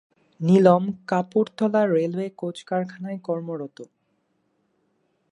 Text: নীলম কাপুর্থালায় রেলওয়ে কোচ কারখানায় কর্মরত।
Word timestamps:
নীলম 0.39 0.83
কাপুর্থালায় 1.07 1.89
রেলওয়ে 1.89 2.29
কোচ 2.37 2.57
কারখানায় 2.63 3.19
কর্মরত। 3.19 3.77